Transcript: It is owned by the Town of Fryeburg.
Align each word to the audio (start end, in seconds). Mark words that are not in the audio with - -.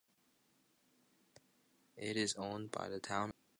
It 1.95 2.17
is 2.17 2.33
owned 2.35 2.71
by 2.71 2.89
the 2.89 2.99
Town 2.99 3.25
of 3.29 3.35
Fryeburg. 3.35 3.39